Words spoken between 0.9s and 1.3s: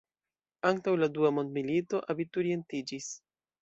la